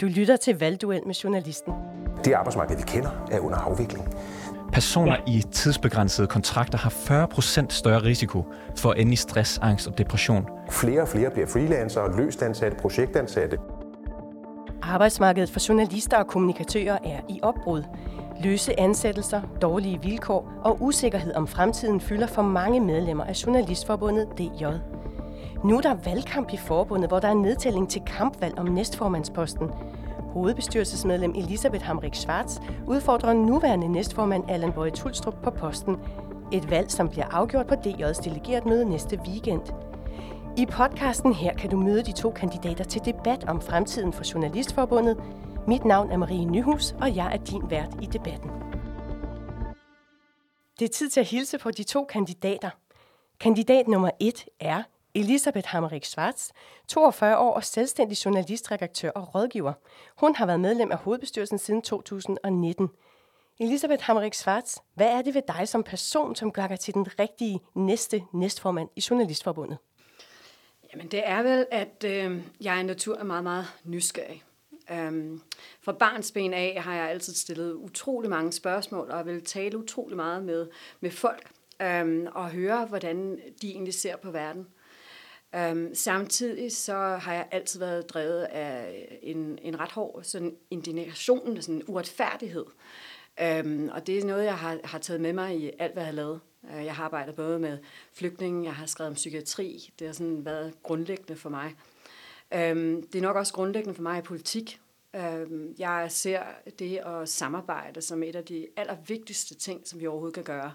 [0.00, 1.72] Du lytter til Valgduel med journalisten.
[2.24, 4.14] Det arbejdsmarked, vi kender, er under afvikling.
[4.72, 8.44] Personer i tidsbegrænsede kontrakter har 40% større risiko
[8.76, 10.46] for at ende i stress, angst og depression.
[10.70, 13.58] Flere og flere bliver freelancere, løst ansatte, projektansatte.
[14.82, 17.82] Arbejdsmarkedet for journalister og kommunikatører er i opbrud.
[18.44, 24.64] Løse ansættelser, dårlige vilkår og usikkerhed om fremtiden fylder for mange medlemmer af Journalistforbundet DJ.
[25.66, 29.70] Nu er der valgkamp i forbundet, hvor der er nedtælling til kampvalg om næstformandsposten.
[30.18, 35.96] Hovedbestyrelsesmedlem Elisabeth Hamrik Schwarz udfordrer nuværende næstformand Allan Bøje Tulstrup på posten.
[36.52, 39.62] Et valg, som bliver afgjort på DJ's delegeret møde næste weekend.
[40.56, 45.22] I podcasten her kan du møde de to kandidater til debat om fremtiden for Journalistforbundet.
[45.68, 48.50] Mit navn er Marie Nyhus, og jeg er din vært i debatten.
[50.78, 52.70] Det er tid til at hilse på de to kandidater.
[53.40, 54.82] Kandidat nummer et er
[55.16, 56.50] Elisabeth Hammerik Schwarz,
[56.88, 59.72] 42 år og selvstændig journalist, redaktør og rådgiver.
[60.16, 62.88] Hun har været medlem af hovedbestyrelsen siden 2019.
[63.60, 67.18] Elisabeth Hammerik Schwarz, hvad er det ved dig som person, som gør dig til den
[67.18, 69.78] rigtige næste næstformand i Journalistforbundet?
[70.92, 74.42] Jamen det er vel, at øh, jeg i natur er meget, meget nysgerrig.
[74.90, 75.40] Øhm,
[75.80, 80.16] fra barns ben af har jeg altid stillet utrolig mange spørgsmål, og vil tale utrolig
[80.16, 80.68] meget med,
[81.00, 81.50] med folk,
[81.82, 84.66] øhm, og høre, hvordan de egentlig ser på verden.
[85.56, 91.62] Øhm, samtidig så har jeg altid været drevet af en, en ret hård sådan indignation,
[91.62, 92.64] sådan uretfærdighed.
[93.40, 96.08] Øhm, og det er noget, jeg har, har taget med mig i alt, hvad jeg
[96.08, 96.40] har lavet.
[96.74, 97.78] Øh, jeg har arbejdet både med
[98.12, 99.92] flygtninge, jeg har skrevet om psykiatri.
[99.98, 101.74] Det har sådan været grundlæggende for mig.
[102.54, 104.80] Øhm, det er nok også grundlæggende for mig i politik.
[105.16, 106.42] Øhm, jeg ser
[106.78, 110.72] det at samarbejde som et af de allervigtigste ting, som vi overhovedet kan gøre.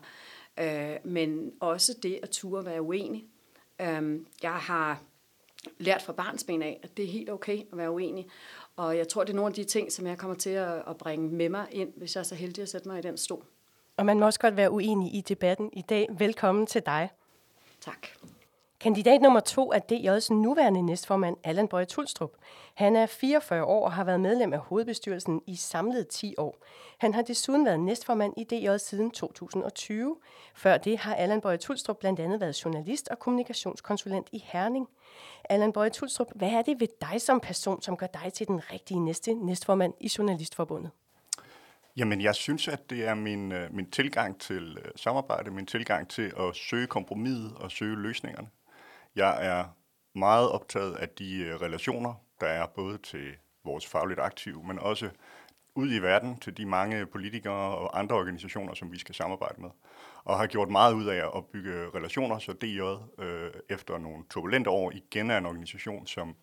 [0.59, 3.27] Øh, men også det at ture være uenig.
[3.79, 5.01] Um, jeg har
[5.77, 8.27] lært fra barnsben af, at det er helt okay at være uenig.
[8.75, 10.97] Og jeg tror, det er nogle af de ting, som jeg kommer til at, at
[10.97, 13.45] bringe med mig ind, hvis jeg er så heldig at sætte mig i den stol.
[13.97, 16.07] Og man må også godt være uenig i debatten i dag.
[16.17, 17.09] Velkommen til dig.
[17.81, 18.07] Tak.
[18.81, 22.31] Kandidat nummer to er DJ's nuværende næstformand, Allan Bøje Tulstrup.
[22.73, 26.57] Han er 44 år og har været medlem af hovedbestyrelsen i samlet 10 år.
[26.97, 30.15] Han har desuden været næstformand i DJ siden 2020.
[30.55, 34.87] Før det har Allan Bøje Tulstrup blandt andet været journalist og kommunikationskonsulent i Herning.
[35.49, 38.71] Allan Bøje Tulstrup, hvad er det ved dig som person, som gør dig til den
[38.73, 40.91] rigtige næste næstformand i Journalistforbundet?
[41.97, 46.09] Jamen, jeg synes, at det er min, øh, min tilgang til øh, samarbejde, min tilgang
[46.09, 48.47] til at søge kompromis og søge løsningerne.
[49.15, 49.65] Jeg er
[50.15, 55.09] meget optaget af de øh, relationer, der er både til vores fagligt aktive, men også
[55.75, 59.69] ud i verden til de mange politikere og andre organisationer, som vi skal samarbejde med.
[60.23, 62.81] Og har gjort meget ud af at bygge relationer, så DJ
[63.23, 66.35] øh, efter nogle turbulente år igen er en organisation, som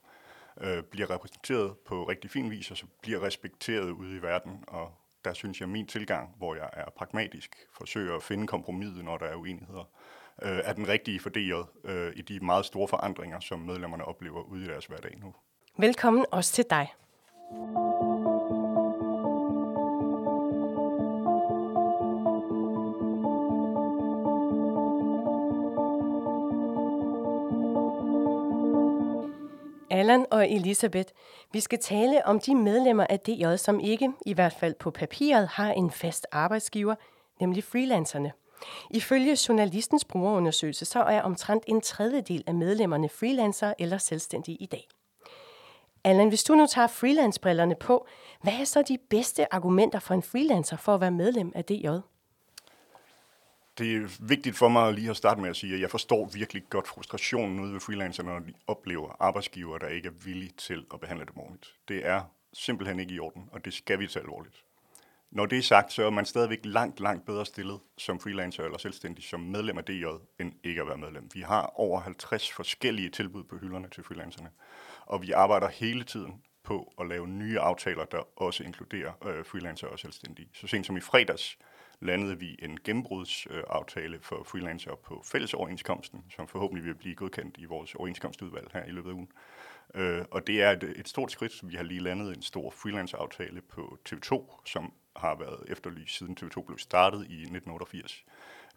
[0.61, 4.65] øh, bliver repræsenteret på rigtig fin vis, og så bliver respekteret ude i verden.
[4.67, 4.93] Og
[5.25, 9.17] der synes jeg, at min tilgang, hvor jeg er pragmatisk, forsøger at finde kompromis, når
[9.17, 9.85] der er uenigheder,
[10.43, 11.31] øh, er den rigtige for
[11.85, 15.35] øh, i de meget store forandringer, som medlemmerne oplever ude i deres hverdag nu.
[15.79, 16.95] Velkommen også til dig.
[29.91, 31.13] Allan og Elisabeth,
[31.53, 35.49] vi skal tale om de medlemmer af DJ, som ikke, i hvert fald på papiret,
[35.49, 36.95] har en fast arbejdsgiver,
[37.41, 38.33] nemlig freelancerne.
[38.91, 44.89] Ifølge journalistens brugerundersøgelse, så er omtrent en tredjedel af medlemmerne freelancer eller selvstændige i dag.
[46.05, 48.07] Allan, hvis du nu tager freelancebrillerne på,
[48.43, 51.89] hvad er så de bedste argumenter for en freelancer for at være medlem af DJ?
[53.79, 56.63] Det er vigtigt for mig lige at starte med at sige, at jeg forstår virkelig
[56.71, 61.01] godt frustrationen ude ved freelancerne, når de oplever arbejdsgiver, der ikke er villige til at
[61.01, 61.75] behandle dem ordentligt.
[61.89, 64.65] Det er simpelthen ikke i orden, og det skal vi tage alvorligt.
[65.31, 68.79] Når det er sagt, så er man stadigvæk langt, langt bedre stillet som freelancer eller
[68.79, 70.05] selvstændig som medlem af DJ,
[70.41, 71.29] end ikke at være medlem.
[71.35, 74.51] Vi har over 50 forskellige tilbud på hylderne til freelancerne,
[75.07, 79.87] og vi arbejder hele tiden på at lave nye aftaler, der også inkluderer øh, freelancer
[79.87, 80.49] og selvstændige.
[80.55, 81.59] Så sent som i fredags
[82.01, 87.65] landede vi en gennembrudsaftale øh, for freelancer på fællesoverenskomsten, som forhåbentlig vil blive godkendt i
[87.65, 89.29] vores overenskomstudvalg her i løbet af ugen.
[89.95, 91.53] Øh, og det er et, et stort skridt.
[91.63, 96.63] Vi har lige landet en stor freelance-aftale på TV2, som har været efterlyst siden TV2
[96.63, 98.25] blev startet i 1988.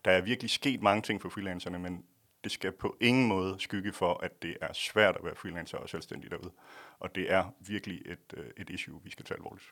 [0.05, 2.05] Der er virkelig sket mange ting for freelancerne, men
[2.43, 5.89] det skal på ingen måde skygge for, at det er svært at være freelancer og
[5.89, 6.51] selvstændig derude.
[6.99, 9.65] Og det er virkelig et, øh, et issue, vi skal tage alvorligt.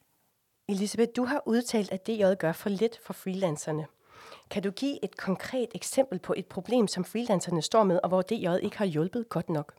[0.67, 3.87] Elisabeth, du har udtalt, at DJ gør for lidt for freelancerne.
[4.49, 8.21] Kan du give et konkret eksempel på et problem, som freelancerne står med, og hvor
[8.21, 9.73] DJ ikke har hjulpet godt nok?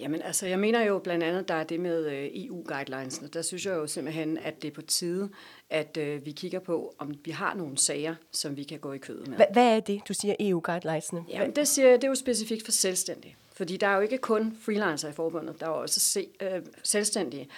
[0.00, 3.22] Jamen altså, jeg mener jo blandt andet, der er det med øh, EU-guidelines.
[3.32, 5.28] Der synes jeg jo simpelthen, at det er på tide,
[5.70, 8.98] at øh, vi kigger på, om vi har nogle sager, som vi kan gå i
[8.98, 9.36] kødet med.
[9.36, 11.24] Hvad, hvad er det, du siger EU-guidelinesene?
[11.28, 13.36] Jamen, det, siger, det er jo specifikt for selvstændige.
[13.52, 16.62] Fordi der er jo ikke kun freelancer i forbundet, der er jo også se, øh,
[16.82, 17.48] selvstændige.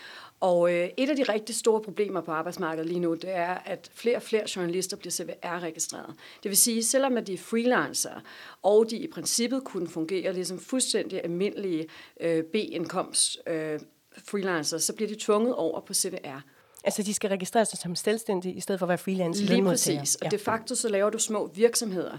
[0.41, 3.91] Og øh, et af de rigtig store problemer på arbejdsmarkedet lige nu, det er, at
[3.95, 6.15] flere og flere journalister bliver CVR-registreret.
[6.43, 8.21] Det vil sige, selvom at de er freelancer,
[8.63, 11.87] og de i princippet kunne fungere ligesom fuldstændig almindelige
[12.21, 13.81] øh, B-indkomst øh,
[14.29, 16.41] freelancer, så bliver de tvunget over på CVR.
[16.85, 20.15] Altså, de skal registrere sig som selvstændige, i stedet for at være freelance Lige præcis.
[20.15, 20.29] Og ja.
[20.29, 22.19] de facto så laver du små virksomheder.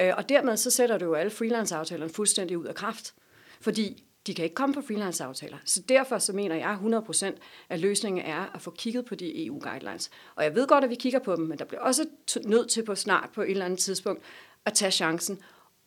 [0.00, 3.14] Øh, og dermed så sætter du jo alle freelance-aftalerne fuldstændig ud af kraft.
[3.60, 5.56] Fordi de kan ikke komme på freelance-aftaler.
[5.64, 6.78] Så derfor så mener jeg
[7.08, 7.26] 100%
[7.68, 10.10] at løsningen er at få kigget på de EU-guidelines.
[10.34, 12.06] Og jeg ved godt, at vi kigger på dem, men der bliver også
[12.44, 14.22] nødt til på snart på et eller andet tidspunkt
[14.64, 15.38] at tage chancen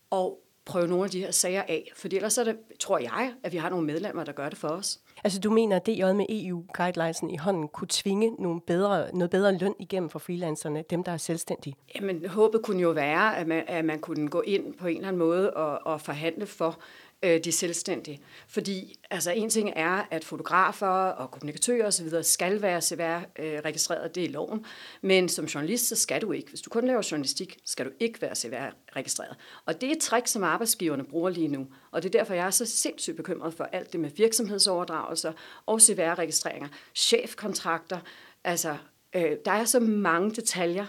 [0.10, 1.92] og prøve nogle af de her sager af.
[1.96, 4.68] For ellers er det, tror jeg, at vi har nogle medlemmer, der gør det for
[4.68, 5.00] os.
[5.24, 9.58] Altså du mener, at DJ med EU-guidelinesen i hånden kunne tvinge nogle bedre, noget bedre
[9.58, 11.76] løn igennem for freelancerne, dem der er selvstændige?
[11.96, 15.08] Jamen håbet kunne jo være, at man, at man kunne gå ind på en eller
[15.08, 16.80] anden måde og, og forhandle for,
[17.24, 18.22] øh, de selvstændige.
[18.48, 22.24] Fordi altså, en ting er, at fotografer og kommunikatører osv.
[22.24, 24.66] skal være CVR-registreret, øh, det er i loven.
[25.02, 26.50] Men som journalist, så skal du ikke.
[26.50, 29.36] Hvis du kun laver journalistik, skal du ikke være CVR-registreret.
[29.66, 31.68] Og det er et trick, som arbejdsgiverne bruger lige nu.
[31.92, 35.34] Og det er derfor, jeg er så sindssygt bekymret for alt det med virksomhedsoverdragelser
[35.66, 38.00] og CVR-registreringer, chefkontrakter.
[38.44, 38.78] Altså,
[39.16, 40.86] øh, der er så mange detaljer,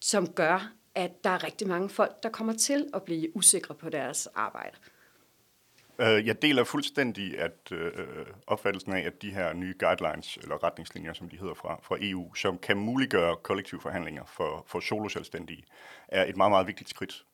[0.00, 3.88] som gør, at der er rigtig mange folk, der kommer til at blive usikre på
[3.90, 4.76] deres arbejde.
[6.00, 7.92] Øh, jeg deler fuldstændig at øh,
[8.46, 12.34] opfattelsen af, at de her nye guidelines, eller retningslinjer, som de hedder fra, fra EU,
[12.34, 15.64] som kan muliggøre kollektive forhandlinger for, for soloselvstændige,
[16.08, 17.24] er et meget, meget vigtigt skridt.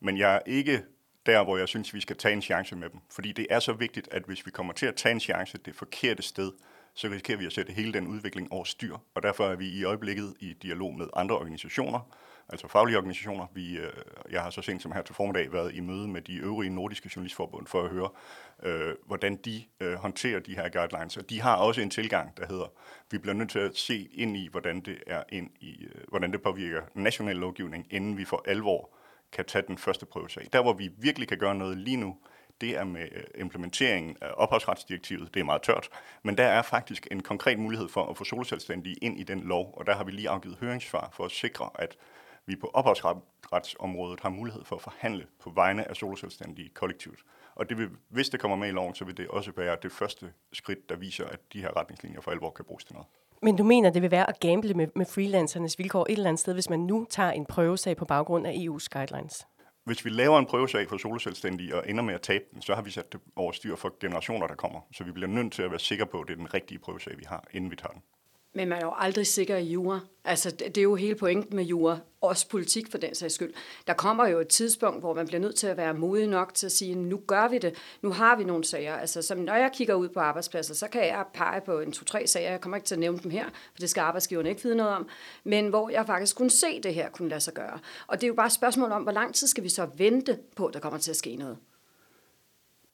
[0.00, 0.82] Men jeg er ikke
[1.26, 3.00] der, hvor jeg synes, vi skal tage en chance med dem.
[3.10, 5.74] Fordi det er så vigtigt, at hvis vi kommer til at tage en chance det
[5.74, 6.52] forkerte sted,
[6.94, 8.96] så risikerer vi at sætte hele den udvikling over styr.
[9.14, 12.16] Og derfor er vi i øjeblikket i dialog med andre organisationer,
[12.48, 13.46] altså faglige organisationer.
[13.54, 13.92] Vi, øh,
[14.30, 17.10] jeg har så sent som her til formiddag været i møde med de øvrige nordiske
[17.16, 18.08] journalistforbund for at høre,
[18.62, 21.16] øh, hvordan de øh, håndterer de her guidelines.
[21.16, 22.66] Og de har også en tilgang, der hedder,
[23.10, 26.32] vi bliver nødt til at se ind i, hvordan det, er ind i, øh, hvordan
[26.32, 28.90] det påvirker national lovgivning, inden vi for alvor
[29.32, 30.48] kan tage den første prøvesag.
[30.52, 32.16] Der, hvor vi virkelig kan gøre noget lige nu,
[32.60, 35.34] det er med øh, implementeringen af ophavsretsdirektivet.
[35.34, 35.88] Det er meget tørt,
[36.22, 39.74] men der er faktisk en konkret mulighed for at få solselvstændige ind i den lov,
[39.76, 41.96] og der har vi lige afgivet høringssvar for at sikre, at
[42.46, 47.18] vi på ophavsretsområdet har mulighed for at forhandle på vegne af soloselvstændige kollektivt.
[47.54, 49.92] Og det vil, hvis det kommer med i loven, så vil det også være det
[49.92, 53.08] første skridt, der viser, at de her retningslinjer for alvor kan bruges til noget.
[53.42, 56.40] Men du mener, det vil være at gamble med, med freelancernes vilkår et eller andet
[56.40, 59.46] sted, hvis man nu tager en prøvesag på baggrund af EU's guidelines?
[59.84, 62.82] Hvis vi laver en prøvesag for soloselvstændige og ender med at tabe den, så har
[62.82, 64.80] vi sat det over styr for generationer, der kommer.
[64.92, 67.18] Så vi bliver nødt til at være sikre på, at det er den rigtige prøvesag,
[67.18, 68.02] vi har, inden vi tager den.
[68.54, 70.00] Men man er jo aldrig sikker i jura.
[70.24, 71.98] Altså, det er jo hele pointen med jura.
[72.20, 73.54] Også politik for den sags skyld.
[73.86, 76.66] Der kommer jo et tidspunkt, hvor man bliver nødt til at være modig nok til
[76.66, 77.74] at sige, nu gør vi det.
[78.02, 78.94] Nu har vi nogle sager.
[78.94, 82.26] Altså, som når jeg kigger ud på arbejdspladser, så kan jeg pege på en to-tre
[82.26, 82.50] sager.
[82.50, 84.92] Jeg kommer ikke til at nævne dem her, for det skal arbejdsgiverne ikke vide noget
[84.92, 85.08] om.
[85.44, 87.78] Men hvor jeg faktisk kunne se det her kunne lade sig gøre.
[88.06, 90.38] Og det er jo bare et spørgsmål om, hvor lang tid skal vi så vente
[90.56, 91.58] på, at der kommer til at ske noget.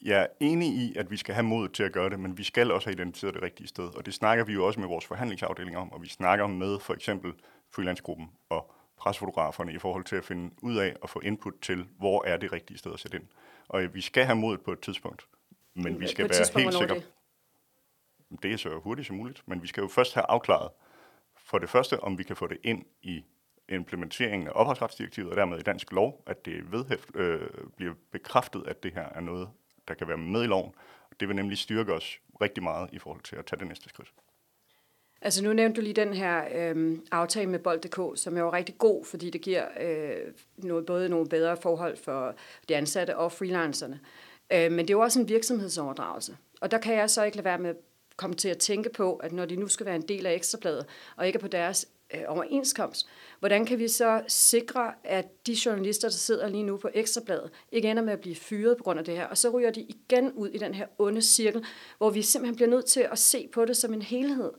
[0.03, 2.45] Jeg er enig i, at vi skal have mod til at gøre det, men vi
[2.45, 3.85] skal også have identificeret det rigtige sted.
[3.97, 6.95] Og det snakker vi jo også med vores forhandlingsafdeling om, og vi snakker med for
[6.95, 7.33] eksempel
[7.71, 12.25] freelancegruppen og presfotograferne i forhold til at finde ud af og få input til, hvor
[12.25, 13.27] er det rigtige sted at sætte ind.
[13.69, 15.27] Og vi skal have mod på et tidspunkt,
[15.75, 16.95] men vi skal være helt sikre.
[16.95, 17.13] Det?
[18.43, 20.71] det er så hurtigt som muligt, men vi skal jo først have afklaret
[21.37, 23.25] for det første, om vi kan få det ind i
[23.69, 28.83] implementeringen af ophavsretsdirektivet og dermed i dansk lov, at det vedhæft, øh, bliver bekræftet, at
[28.83, 29.49] det her er noget,
[29.91, 30.73] der kan være med i loven.
[31.21, 34.13] Det vil nemlig styrke os rigtig meget i forhold til at tage det næste skridt.
[35.23, 38.79] Altså nu nævnte du lige den her øh, aftale med Bold.dk, som er jo rigtig
[38.79, 42.35] god, fordi det giver øh, noget, både nogle bedre forhold for
[42.69, 44.01] de ansatte og freelancerne.
[44.53, 46.37] Øh, men det er jo også en virksomhedsoverdragelse.
[46.61, 47.77] Og der kan jeg så ikke lade være med at
[48.17, 50.87] komme til at tænke på, at når de nu skal være en del af ekstrabladet,
[51.17, 56.13] og ikke på deres øh, overenskomst, hvordan kan vi så sikre, at de journalister, der
[56.13, 59.17] sidder lige nu på Ekstrabladet, ikke ender med at blive fyret på grund af det
[59.17, 61.65] her, og så ryger de igen ud i den her onde cirkel,
[61.99, 64.51] hvor vi simpelthen bliver nødt til at se på det som en helhed.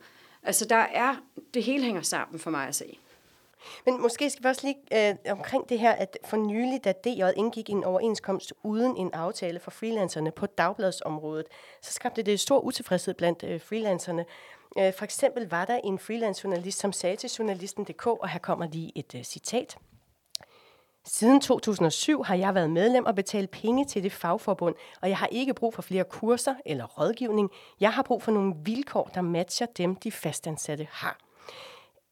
[0.43, 1.15] Altså der er,
[1.53, 2.98] det hele hænger sammen for mig at se.
[3.86, 7.24] Men måske skal vi også lige øh, omkring det her, at for nylig, da DJ
[7.36, 11.46] indgik en overenskomst uden en aftale for freelancerne på dagbladsområdet,
[11.81, 14.25] så skabte det stor utilfredshed blandt øh, freelancerne.
[14.78, 18.68] Øh, for eksempel var der en freelance journalist, som sagde til journalisten.dk, og her kommer
[18.68, 19.78] lige et øh, citat.
[21.06, 25.28] Siden 2007 har jeg været medlem og betalt penge til det fagforbund, og jeg har
[25.28, 27.50] ikke brug for flere kurser eller rådgivning.
[27.80, 31.18] Jeg har brug for nogle vilkår, der matcher dem, de fastansatte har.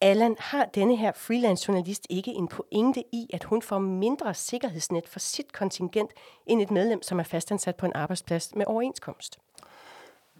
[0.00, 5.08] Allan, har denne her freelance journalist ikke en pointe i, at hun får mindre sikkerhedsnet
[5.08, 6.10] for sit kontingent
[6.46, 9.38] end et medlem, som er fastansat på en arbejdsplads med overenskomst?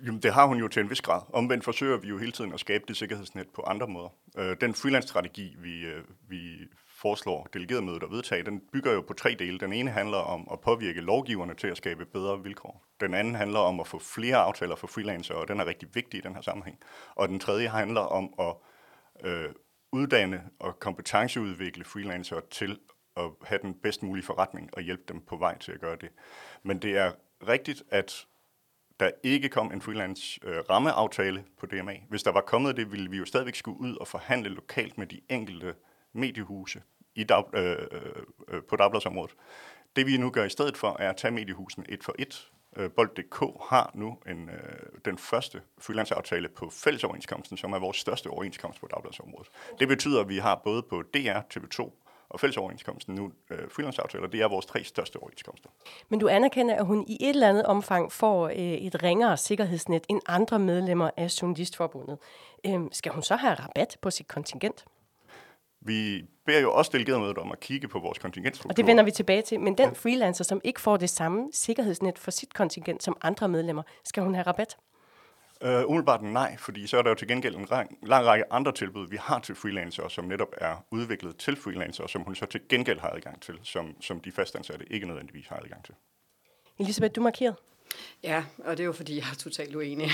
[0.07, 1.21] Jamen, det har hun jo til en vis grad.
[1.33, 4.09] Omvendt forsøger vi jo hele tiden at skabe det sikkerhedsnet på andre måder.
[4.39, 6.69] Øh, den freelance-strategi, vi, øh, vi
[7.01, 9.59] foreslår delegeret mødet at vedtage, den bygger jo på tre dele.
[9.59, 12.87] Den ene handler om at påvirke lovgiverne til at skabe bedre vilkår.
[13.01, 16.19] Den anden handler om at få flere aftaler for freelancer, og den er rigtig vigtig
[16.19, 16.79] i den her sammenhæng.
[17.15, 18.55] Og den tredje handler om at
[19.31, 19.49] øh,
[19.93, 22.79] uddanne og kompetenceudvikle freelancer til
[23.17, 26.09] at have den bedst mulige forretning og hjælpe dem på vej til at gøre det.
[26.63, 27.13] Men det er
[27.49, 28.27] rigtigt, at
[29.01, 31.97] der ikke kom en freelance øh, rammeaftale på DMA.
[32.09, 35.07] Hvis der var kommet det, ville vi jo stadigvæk skulle ud og forhandle lokalt med
[35.07, 35.75] de enkelte
[36.13, 36.83] mediehuse
[37.15, 37.77] i dag, øh, øh,
[38.49, 39.35] øh på dagbladsområdet.
[39.97, 42.51] Det vi nu gør i stedet for, er at tage mediehusene et for et.
[42.77, 43.39] Øh, Bold.dk
[43.71, 48.87] har nu en, øh, den første freelance-aftale på fællesoverenskomsten, som er vores største overenskomst på
[48.87, 49.49] dagbladsområdet.
[49.79, 51.91] Det betyder, at vi har både på DR, TV2
[52.31, 55.69] og fællesoverenskomsten nu øh, freelanceaftaler, det er vores tre største overenskomster.
[56.09, 60.05] Men du anerkender, at hun i et eller andet omfang får øh, et ringere sikkerhedsnet
[60.09, 62.19] end andre medlemmer af Journalistforbundet.
[62.67, 64.85] Øh, skal hun så have rabat på sit kontingent?
[65.81, 68.71] Vi beder jo også delegeret om at kigge på vores kontingentstruktur.
[68.71, 69.61] Og det vender vi tilbage til.
[69.61, 73.83] Men den freelancer, som ikke får det samme sikkerhedsnet for sit kontingent som andre medlemmer,
[74.05, 74.77] skal hun have rabat?
[75.65, 78.73] Uh, umiddelbart nej, fordi så er der jo til gengæld en lang, lang række andre
[78.73, 82.61] tilbud, vi har til freelancer, som netop er udviklet til freelancer, som hun så til
[82.69, 85.95] gengæld har adgang til, som, som de fastansatte ikke nødvendigvis har adgang til.
[86.79, 87.57] Elisabeth, du markerede.
[88.23, 90.11] Ja, og det er jo fordi, jeg er totalt uenig.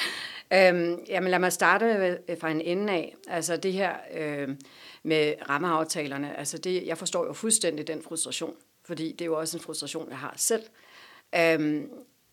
[0.56, 3.14] øhm, jamen lad mig starte fra en ende af.
[3.28, 4.48] Altså det her øh,
[5.02, 9.56] med rammeaftalerne, altså det, jeg forstår jo fuldstændig den frustration, fordi det er jo også
[9.56, 10.62] en frustration, jeg har selv.
[11.36, 11.90] Øhm,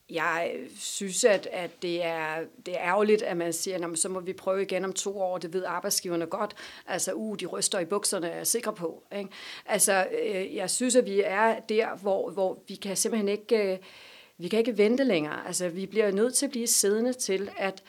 [0.10, 4.20] jeg synes, at, at det, er, det er ærgerligt, at man siger, at så må
[4.20, 5.38] vi prøve igen om to år.
[5.38, 6.56] Det ved arbejdsgiverne godt.
[6.88, 9.04] Altså, uh, de ryster i bukserne, er jeg sikker på.
[9.18, 9.30] Ikke?
[9.66, 13.74] Altså, øh, jeg synes, at vi er der, hvor, hvor vi kan simpelthen ikke...
[13.74, 13.78] Øh,
[14.42, 15.48] vi kan ikke vente længere.
[15.48, 17.84] Altså, vi bliver nødt til at blive siddende til, at,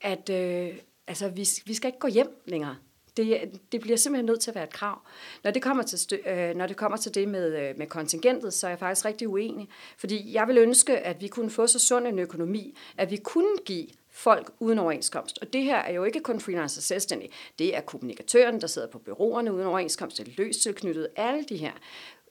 [0.00, 2.76] at øh, altså, vi, vi skal ikke gå hjem længere.
[3.16, 5.00] Det, det bliver simpelthen nødt til at være et krav.
[5.44, 8.54] Når det kommer til, stø, øh, når det, kommer til det med, øh, med kontingentet,
[8.54, 9.68] så er jeg faktisk rigtig uenig.
[9.98, 13.56] Fordi jeg vil ønske, at vi kunne få så sund en økonomi, at vi kunne
[13.64, 15.38] give folk uden overenskomst.
[15.42, 17.30] Og det her er jo ikke kun freelancer selvstændig.
[17.58, 21.56] Det er kommunikatøren, der sidder på byråerne uden overenskomst, det er løst tilknyttet, alle de
[21.56, 21.72] her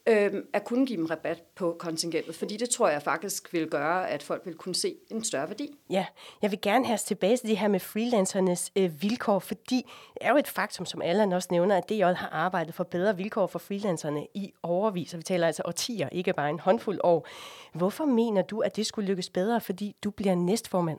[0.06, 4.10] øh, at kunne give dem rabat på kontingentet, fordi det tror jeg faktisk vil gøre,
[4.10, 5.78] at folk vil kunne se en større værdi.
[5.90, 6.06] Ja,
[6.42, 10.30] jeg vil gerne have tilbage til det her med freelancernes øh, vilkår, fordi det er
[10.30, 13.58] jo et faktum, som Allan også nævner, at DJ har arbejdet for bedre vilkår for
[13.58, 17.26] freelancerne i overvis, og vi taler altså årtier, ikke bare en håndfuld år.
[17.72, 20.98] Hvorfor mener du, at det skulle lykkes bedre, fordi du bliver næstformand?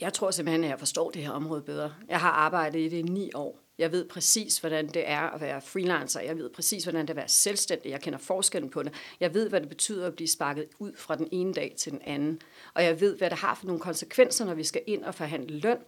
[0.00, 1.92] Jeg tror simpelthen, at jeg forstår det her område bedre.
[2.08, 3.65] Jeg har arbejdet i det i ni år.
[3.78, 6.20] Jeg ved præcis, hvordan det er at være freelancer.
[6.20, 7.90] Jeg ved præcis, hvordan det er at være selvstændig.
[7.90, 8.92] Jeg kender forskellen på det.
[9.20, 12.02] Jeg ved, hvad det betyder at blive sparket ud fra den ene dag til den
[12.04, 12.40] anden.
[12.74, 15.58] Og jeg ved, hvad det har for nogle konsekvenser, når vi skal ind og forhandle
[15.58, 15.78] løn.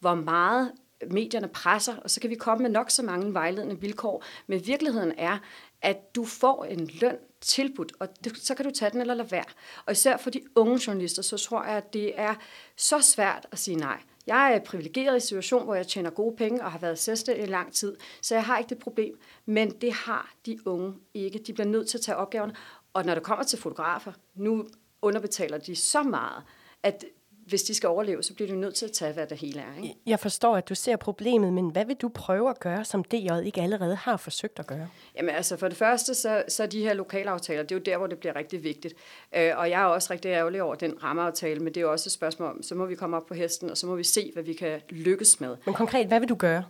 [0.00, 0.72] Hvor meget
[1.10, 4.24] medierne presser, og så kan vi komme med nok så mange vejledende vilkår.
[4.46, 5.38] Men virkeligheden er,
[5.82, 9.44] at du får en løn tilbudt, og så kan du tage den eller lade være.
[9.86, 12.34] Og især for de unge journalister, så tror jeg, at det er
[12.76, 14.00] så svært at sige nej.
[14.26, 17.46] Jeg er privilegeret i situation, hvor jeg tjener gode penge og har været selvstændig i
[17.46, 19.18] lang tid, så jeg har ikke det problem.
[19.46, 21.38] Men det har de unge ikke.
[21.38, 22.54] De bliver nødt til at tage opgaverne.
[22.92, 24.66] Og når det kommer til fotografer, nu
[25.02, 26.42] underbetaler de så meget,
[26.82, 27.04] at
[27.46, 29.82] hvis de skal overleve, så bliver de nødt til at tage, hvad det hele er.
[29.82, 29.94] Ikke?
[30.06, 33.28] Jeg forstår, at du ser problemet, men hvad vil du prøve at gøre, som DJ
[33.44, 34.88] ikke allerede har forsøgt at gøre?
[35.16, 38.06] Jamen altså, for det første, så, så de her lokalaftaler, det er jo der, hvor
[38.06, 38.94] det bliver rigtig vigtigt.
[39.36, 42.08] Øh, og jeg er også rigtig ærgerlig over den rammeaftale, men det er jo også
[42.08, 44.30] et spørgsmål om, så må vi komme op på hesten, og så må vi se,
[44.32, 45.56] hvad vi kan lykkes med.
[45.64, 46.64] Men konkret, hvad vil du gøre?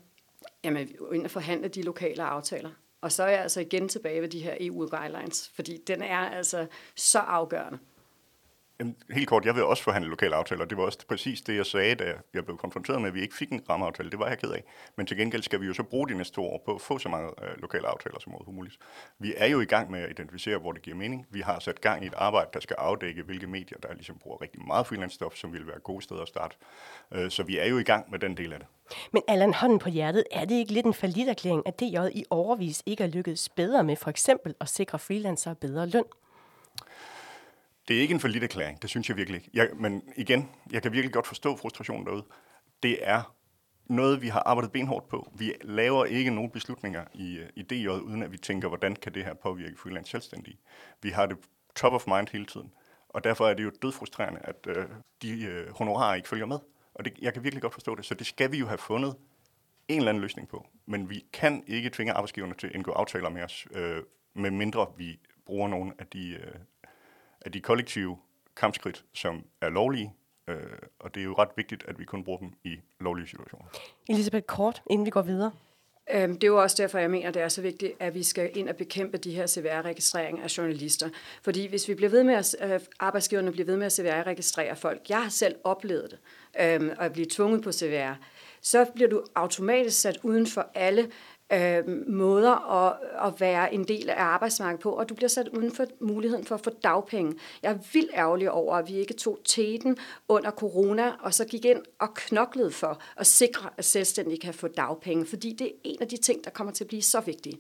[0.65, 2.71] Jamen, ind og forhandle de lokale aftaler.
[3.01, 6.67] Og så er jeg altså igen tilbage ved de her EU-guidelines, fordi den er altså
[6.97, 7.79] så afgørende.
[8.81, 10.65] Jamen, helt kort, jeg vil også forhandle lokale aftaler.
[10.65, 13.35] Det var også præcis det, jeg sagde, da jeg blev konfronteret med, at vi ikke
[13.35, 14.11] fik en rammeaftale.
[14.11, 14.65] Det var jeg ked af.
[14.97, 16.99] Men til gengæld skal vi jo så bruge de næste to år på at få
[16.99, 18.77] så mange øh, lokale aftaler som overhovedet muligt.
[19.19, 21.27] Vi er jo i gang med at identificere, hvor det giver mening.
[21.31, 24.43] Vi har sat gang i et arbejde, der skal afdække, hvilke medier, der ligesom bruger
[24.43, 26.57] rigtig meget freelance-stof, som vil være gode steder at starte.
[27.13, 28.69] Øh, så vi er jo i gang med den del af det.
[29.13, 32.83] Men Allan, hånden på hjertet, er det ikke lidt en erklæring, at DJ i overvis
[32.87, 36.05] ikke er lykkedes bedre med for eksempel at sikre freelancere bedre løn?
[37.89, 39.51] Det er ikke en for lidt erklæring, det synes jeg virkelig ikke.
[39.55, 42.25] Jeg, men igen, jeg kan virkelig godt forstå frustrationen derude.
[42.83, 43.35] Det er
[43.87, 45.33] noget, vi har arbejdet benhårdt på.
[45.39, 49.15] Vi laver ikke nogen beslutninger i, øh, i DJ, uden at vi tænker, hvordan kan
[49.15, 50.59] det her påvirke freelance selvstændige.
[51.03, 51.37] Vi har det
[51.77, 52.73] top of mind hele tiden.
[53.09, 54.87] Og derfor er det jo dødfrustrerende, at øh,
[55.23, 56.59] de øh, honorarer ikke følger med.
[56.95, 58.05] Og det, jeg kan virkelig godt forstå det.
[58.05, 59.17] Så det skal vi jo have fundet
[59.89, 60.67] en eller anden løsning på.
[60.87, 64.03] Men vi kan ikke tvinge arbejdsgiverne til at indgå aftaler med os, øh,
[64.35, 66.55] med mindre vi bruger nogle af de, øh,
[67.45, 68.19] af de kollektive
[68.57, 70.13] kampskridt, som er lovlige,
[70.49, 70.57] øh,
[70.99, 73.67] og det er jo ret vigtigt, at vi kun bruger dem i lovlige situationer.
[74.09, 75.53] Elisabeth Kort, inden vi går videre.
[76.11, 78.51] Øhm, det er jo også derfor, jeg mener, det er så vigtigt, at vi skal
[78.55, 81.09] ind og bekæmpe de her CVR-registreringer af journalister.
[81.43, 85.01] Fordi hvis vi bliver ved med at, øh, arbejdsgiverne bliver ved med at CVR-registrere folk,
[85.09, 86.19] jeg har selv oplevet det,
[86.61, 88.15] øhm, at blive tvunget på CVR,
[88.61, 91.11] så bliver du automatisk sat uden for alle
[91.55, 92.97] øh, måder at,
[93.27, 96.55] at være en del af arbejdsmarkedet på, og du bliver sat uden for muligheden for
[96.55, 97.35] at få dagpenge.
[97.63, 99.97] Jeg er vildt ærgerlig over, at vi ikke tog teten
[100.29, 104.69] under corona, og så gik ind og knoklede for at sikre, at selvstændige kan få
[104.69, 107.59] dagpenge, fordi det er en af de ting, der kommer til at blive så vigtige.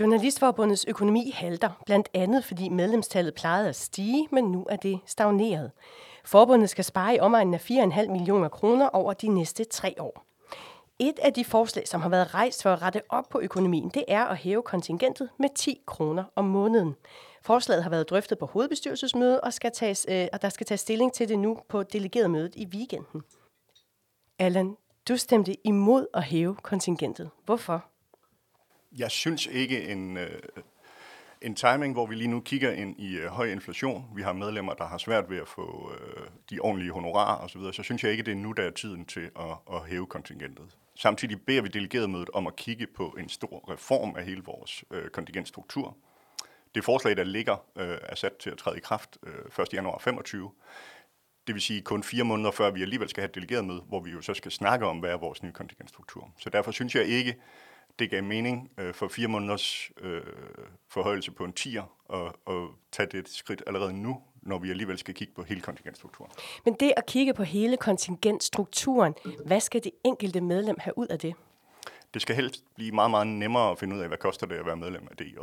[0.00, 5.70] Journalistforbundets økonomi halter, blandt andet fordi medlemstallet plejede at stige, men nu er det stagneret.
[6.24, 10.24] Forbundet skal spare i omegnen af 4,5 millioner kroner over de næste tre år.
[10.98, 14.04] Et af de forslag, som har været rejst for at rette op på økonomien, det
[14.08, 16.94] er at hæve kontingentet med 10 kroner om måneden.
[17.42, 21.12] Forslaget har været drøftet på hovedbestyrelsesmødet, og, skal tages, øh, og der skal tages stilling
[21.12, 23.22] til det nu på delegeret mødet i weekenden.
[24.38, 24.76] Allan,
[25.08, 27.30] du stemte imod at hæve kontingentet.
[27.44, 27.84] Hvorfor?
[28.92, 30.40] Jeg synes ikke en, øh,
[31.42, 34.04] en timing, hvor vi lige nu kigger ind i øh, høj inflation.
[34.14, 37.72] Vi har medlemmer, der har svært ved at få øh, de ordentlige honorarer osv., så,
[37.72, 40.76] så synes jeg ikke, det er nu, der er tiden til at, at hæve kontingentet.
[40.94, 45.08] Samtidig beder vi delegeretmødet om at kigge på en stor reform af hele vores øh,
[45.08, 45.96] kontingentstruktur.
[46.74, 49.72] Det forslag, der ligger, øh, er sat til at træde i kraft øh, 1.
[49.72, 50.50] januar 25.
[51.46, 54.00] Det vil sige kun fire måneder før vi alligevel skal have et delegeret møde, hvor
[54.00, 56.30] vi jo så skal snakke om, hvad er vores nye kontingentstruktur.
[56.38, 57.36] Så derfor synes jeg ikke,
[57.98, 60.22] det gav mening øh, for fire måneders øh,
[60.88, 65.14] forhøjelse på en tier og, og tage det skridt allerede nu, når vi alligevel skal
[65.14, 66.32] kigge på hele kontingentstrukturen.
[66.64, 69.14] Men det at kigge på hele kontingentstrukturen,
[69.46, 71.34] hvad skal det enkelte medlem have ud af det?
[72.14, 74.66] Det skal helst blive meget, meget nemmere at finde ud af, hvad koster det at
[74.66, 75.38] være medlem af DIJ.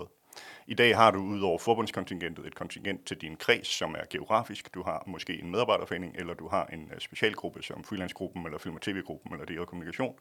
[0.67, 4.73] I dag har du udover forbundskontingentet et kontingent til din kreds, som er geografisk.
[4.73, 8.75] Du har måske en medarbejderforening, eller du har en øh, specialgruppe som freelancegruppen, eller film-
[8.75, 10.15] og tv-gruppen, eller det kommunikation.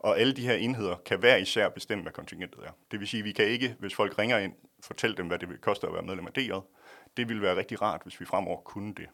[0.00, 2.70] Og alle de her enheder kan hver især bestemme, hvad kontingentet er.
[2.90, 5.48] Det vil sige, at vi kan ikke, hvis folk ringer ind, fortælle dem, hvad det
[5.48, 6.52] vil koste at være medlem af DJ.
[7.16, 9.06] Det ville være rigtig rart, hvis vi fremover kunne det.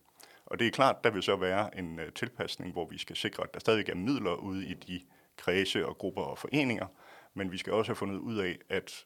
[0.46, 3.42] Og det er klart, der vil så være en øh, tilpasning, hvor vi skal sikre,
[3.42, 5.00] at der stadig er midler ude i de
[5.36, 6.86] kredse og grupper og foreninger,
[7.34, 9.04] men vi skal også have fundet ud af, at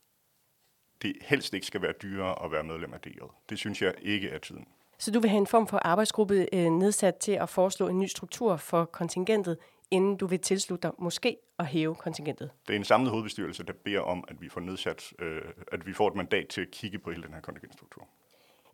[1.04, 3.24] det helst ikke skal være dyrere at være medlem af DL.
[3.50, 4.66] Det synes jeg ikke er tiden.
[4.98, 8.06] Så du vil have en form for arbejdsgruppe øh, nedsat til at foreslå en ny
[8.06, 9.58] struktur for kontingentet,
[9.90, 12.50] inden du vil tilslutte dig måske at hæve kontingentet?
[12.66, 15.92] Det er en samlet hovedbestyrelse, der beder om, at vi får nedsat, øh, at vi
[15.92, 18.06] får et mandat til at kigge på hele den her kontingentstruktur.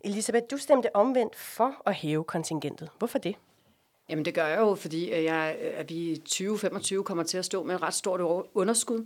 [0.01, 2.89] Elisabeth, du stemte omvendt for at hæve kontingentet.
[2.97, 3.35] Hvorfor det?
[4.09, 7.63] Jamen det gør jeg jo, fordi jeg, at vi i 2025 kommer til at stå
[7.63, 9.05] med et ret stort underskud.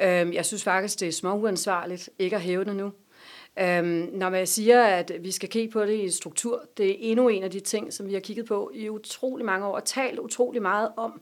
[0.00, 2.92] Øhm, jeg synes faktisk, det er små uansvarligt ikke at hæve det nu.
[3.58, 7.28] Øhm, når man siger, at vi skal kigge på det i struktur, det er endnu
[7.28, 10.18] en af de ting, som vi har kigget på i utrolig mange år og talt
[10.18, 11.20] utrolig meget om.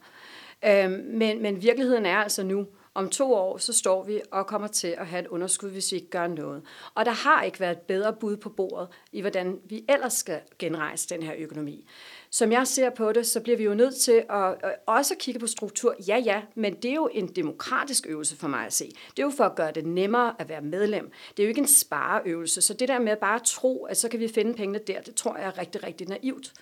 [0.64, 4.68] Øhm, men, men virkeligheden er altså nu, om to år, så står vi og kommer
[4.68, 6.62] til at have et underskud, hvis vi ikke gør noget.
[6.94, 10.40] Og der har ikke været et bedre bud på bordet i, hvordan vi ellers skal
[10.58, 11.86] genrejse den her økonomi.
[12.34, 15.40] Som jeg ser på det, så bliver vi jo nødt til at, øh, også kigge
[15.40, 15.94] på struktur.
[16.08, 18.84] Ja, ja, men det er jo en demokratisk øvelse for mig at se.
[19.10, 21.10] Det er jo for at gøre det nemmere at være medlem.
[21.36, 22.62] Det er jo ikke en spareøvelse.
[22.62, 25.14] Så det der med at bare tro, at så kan vi finde pengene der, det
[25.14, 26.52] tror jeg er rigtig, rigtig naivt.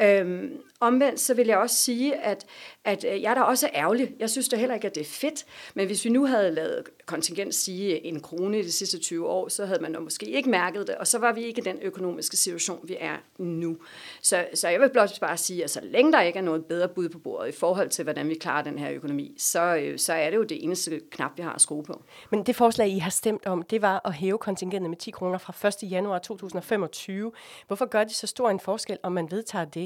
[0.00, 2.46] Øhm, omvendt så vil jeg også sige, at,
[2.84, 4.14] at øh, jeg er da også ærgerlig.
[4.20, 5.44] Jeg synes da heller ikke, at det er fedt.
[5.74, 9.48] Men hvis vi nu havde lavet kontingent sige en krone i de sidste 20 år,
[9.48, 12.36] så havde man måske ikke mærket det, og så var vi ikke i den økonomiske
[12.36, 13.76] situation, vi er nu.
[14.22, 16.88] Så, så jeg vil blot bare sige, at så længe der ikke er noget bedre
[16.88, 20.12] bud på bordet i forhold til, hvordan vi klarer den her økonomi, så, øh, så
[20.12, 22.02] er det jo det eneste knap, vi har at skrue på.
[22.30, 25.38] Men det forslag, I har stemt om, det var at hæve kontingentet med 10 kroner
[25.38, 25.90] fra 1.
[25.90, 27.32] januar 2025.
[27.66, 29.85] Hvorfor gør det så stor en forskel, om man vedtager det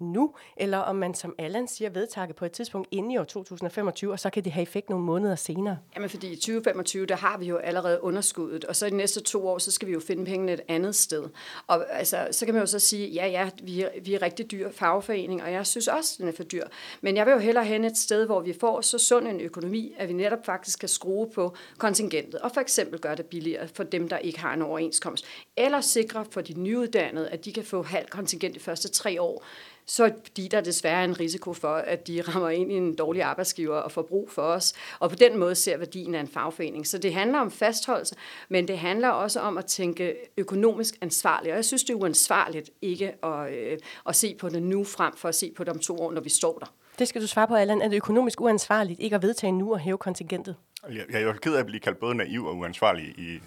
[0.00, 4.12] nu, eller om man, som Allan siger, vedtager på et tidspunkt inden i år 2025,
[4.12, 5.78] og så kan det have effekt nogle måneder senere?
[5.96, 9.20] Jamen, fordi i 2025, der har vi jo allerede underskuddet, og så i de næste
[9.20, 11.24] to år, så skal vi jo finde pengene et andet sted.
[11.66, 14.50] Og altså, så kan man jo så sige, ja, ja, vi er, vi er rigtig
[14.50, 16.64] dyr fagforening, og jeg synes også, den er for dyr.
[17.00, 19.94] Men jeg vil jo hellere hen et sted, hvor vi får så sund en økonomi,
[19.98, 23.82] at vi netop faktisk kan skrue på kontingentet, og for eksempel gøre det billigere for
[23.82, 25.24] dem, der ikke har en overenskomst.
[25.56, 29.44] Eller sikre for de nyuddannede, at de kan få halv kontingent de første tre år,
[29.90, 33.22] så fordi der desværre er en risiko for, at de rammer ind i en dårlig
[33.22, 36.86] arbejdsgiver og får brug for os, og på den måde ser værdien af en fagforening.
[36.86, 38.14] Så det handler om fastholdelse,
[38.48, 42.70] men det handler også om at tænke økonomisk ansvarligt, og jeg synes, det er uansvarligt
[42.82, 45.78] ikke at, øh, at se på det nu, frem for at se på det om
[45.78, 46.74] to år, når vi står der.
[46.98, 47.82] Det skal du svare på, Allan.
[47.82, 50.56] Er det økonomisk uansvarligt ikke at vedtage nu og hæve kontingentet?
[50.88, 53.40] Jeg, jeg er jo ked af at blive kaldt både naiv og uansvarlig i, i,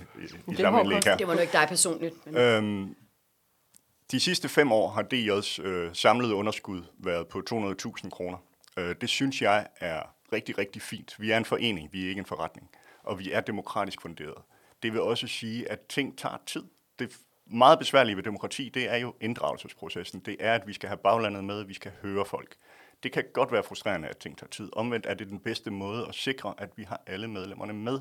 [0.51, 1.17] i samme indlæg her.
[1.17, 2.25] Det var nu ikke dig personligt.
[2.25, 2.35] Men...
[2.35, 2.95] Øhm,
[4.13, 8.37] de sidste fem år har DJ's øh, samlede underskud været på 200.000 kroner.
[8.77, 10.01] Øh, det synes jeg er
[10.33, 11.15] rigtig, rigtig fint.
[11.19, 12.69] Vi er en forening, vi er ikke en forretning,
[13.03, 14.37] og vi er demokratisk funderet.
[14.83, 16.63] Det vil også sige, at ting tager tid.
[16.99, 20.19] Det meget besværlige ved demokrati, det er jo inddragelsesprocessen.
[20.19, 22.55] Det er, at vi skal have baglandet med, vi skal høre folk.
[23.03, 24.69] Det kan godt være frustrerende, at ting tager tid.
[24.73, 27.99] Omvendt er det den bedste måde at sikre, at vi har alle medlemmerne med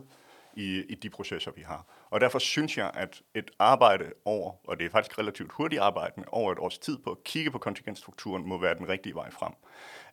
[0.56, 1.86] i, i de processer, vi har.
[2.10, 6.24] Og derfor synes jeg, at et arbejde over, og det er faktisk relativt hurtigt arbejde,
[6.26, 9.52] over et års tid på at kigge på kontingentstrukturen, må være den rigtige vej frem.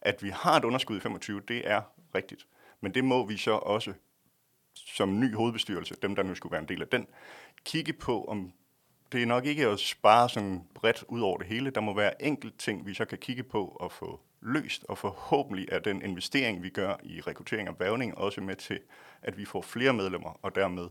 [0.02, 1.82] At vi har et underskud i 25, det er
[2.16, 2.48] rigtigt.
[2.82, 3.94] Men det må vi så også
[4.76, 7.08] som ny hovedbestyrelse, dem der nu skulle være en del af den,
[7.66, 8.54] kigge på, om
[9.12, 11.70] det er nok ikke at spare sådan bredt ud over det hele.
[11.70, 15.68] Der må være enkelt ting, vi så kan kigge på og få løst, og forhåbentlig
[15.72, 18.80] er den investering, vi gør i rekruttering og vævning, også med til,
[19.22, 20.88] at vi får flere medlemmer, og dermed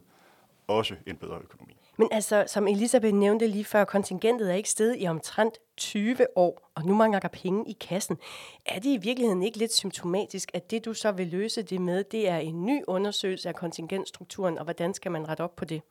[0.66, 1.76] også en bedre økonomi.
[1.96, 6.70] Men altså, som Elisabeth nævnte lige før, kontingentet er ikke sted i omtrent 20 år,
[6.74, 8.18] og nu mangler der penge i kassen.
[8.66, 12.04] Er det i virkeligheden ikke lidt symptomatisk, at det du så vil løse det med,
[12.04, 15.82] det er en ny undersøgelse af kontingentstrukturen, og hvordan skal man rette op på det?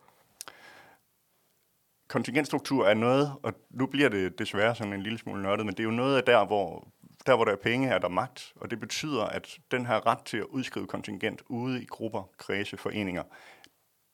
[2.07, 5.79] Kontingentstruktur er noget, og nu bliver det desværre sådan en lille smule nørdet, men det
[5.79, 6.87] er jo noget af der, hvor
[7.27, 10.19] der hvor der er penge, er der magt, og det betyder, at den her ret
[10.25, 13.23] til at udskrive kontingent ude i grupper, kredse, foreninger,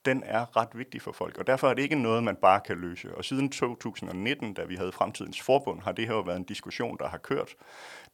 [0.05, 2.77] den er ret vigtig for folk, og derfor er det ikke noget, man bare kan
[2.77, 3.15] løse.
[3.15, 6.97] Og siden 2019, da vi havde Fremtidens Forbund, har det her jo været en diskussion,
[6.97, 7.55] der har kørt.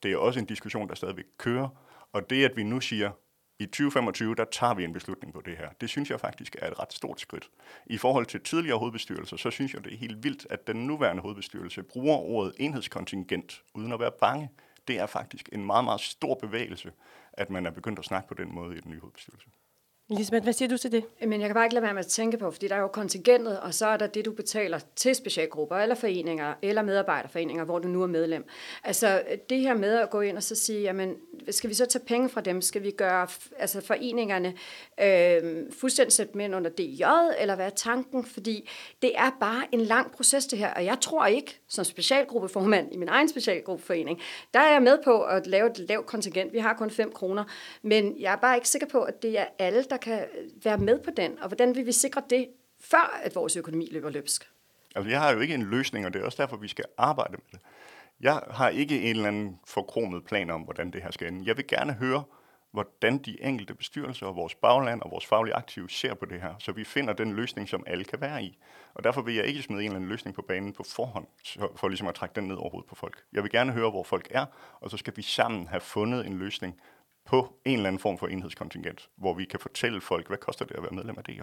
[0.03, 1.69] Det er også en diskussion, der stadigvæk kører,
[2.13, 3.11] og det, at vi nu siger,
[3.59, 5.69] i 2025, der tager vi en beslutning på det her.
[5.81, 7.49] Det synes jeg faktisk er et ret stort skridt.
[7.85, 11.21] I forhold til tidligere hovedbestyrelser, så synes jeg, det er helt vildt, at den nuværende
[11.21, 14.49] hovedbestyrelse bruger ordet enhedskontingent, uden at være bange
[14.89, 16.91] det er faktisk en meget, meget stor bevægelse,
[17.33, 19.49] at man er begyndt at snakke på den måde i den nye hovedbestyrelse.
[20.11, 21.03] Elisabeth, hvad siger du til det?
[21.21, 22.87] Men jeg kan bare ikke lade være med at tænke på, fordi der er jo
[22.87, 27.79] kontingentet, og så er der det, du betaler til specialgrupper, eller foreninger, eller medarbejderforeninger, hvor
[27.79, 28.45] du nu er medlem.
[28.83, 31.15] Altså det her med at gå ind og så sige, jamen,
[31.49, 32.61] skal vi så tage penge fra dem?
[32.61, 34.53] Skal vi gøre altså, foreningerne
[35.01, 37.03] øh, fuldstændig sætte med under DJ,
[37.39, 38.25] eller hvad er tanken?
[38.25, 38.69] Fordi
[39.01, 42.97] det er bare en lang proces det her, og jeg tror ikke, som specialgruppeformand i
[42.97, 44.19] min egen specialgruppeforening,
[44.53, 46.53] der er jeg med på at lave et lavt kontingent.
[46.53, 47.43] Vi har kun 5 kroner,
[47.81, 50.25] men jeg er bare ikke sikker på, at det er alle, der kan
[50.63, 52.47] være med på den, og hvordan vil vi sikre det,
[52.79, 54.49] før at vores økonomi løber løbsk?
[54.95, 57.31] Altså, jeg har jo ikke en løsning, og det er også derfor, vi skal arbejde
[57.31, 57.59] med det.
[58.21, 61.47] Jeg har ikke en eller anden forkromet plan om, hvordan det her skal ende.
[61.47, 62.23] Jeg vil gerne høre,
[62.71, 66.55] hvordan de enkelte bestyrelser og vores bagland og vores faglige aktive ser på det her,
[66.59, 68.57] så vi finder den løsning, som alle kan være i.
[68.93, 71.27] Og derfor vil jeg ikke smide en eller anden løsning på banen på forhånd,
[71.75, 73.23] for ligesom at trække den ned over hovedet på folk.
[73.33, 74.45] Jeg vil gerne høre, hvor folk er,
[74.79, 76.81] og så skal vi sammen have fundet en løsning,
[77.29, 80.75] på en eller anden form for enhedskontingent, hvor vi kan fortælle folk, hvad koster det
[80.75, 81.41] at være medlem af DJ.